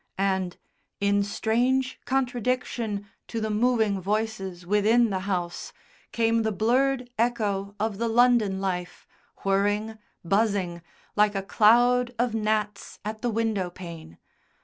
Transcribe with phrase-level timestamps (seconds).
[0.17, 0.57] And,
[0.99, 5.73] in strange contradiction to the moving voices within the house,
[6.11, 9.05] came the blurred echo of the London life,
[9.43, 10.81] whirring, buzzing,
[11.15, 14.17] like a cloud of gnats at the window pane.